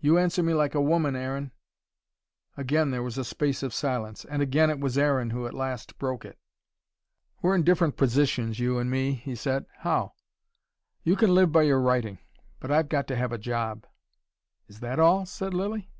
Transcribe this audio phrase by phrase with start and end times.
[0.00, 1.52] "You answer me like a woman, Aaron."
[2.56, 4.24] Again there was a space of silence.
[4.24, 6.36] And again it was Aaron who at last broke it.
[7.42, 9.66] "We're in different positions, you and me," he said.
[9.82, 10.14] "How?"
[11.04, 12.18] "You can live by your writing
[12.58, 13.86] but I've got to have a job."
[14.66, 15.92] "Is that all?" said Lilly.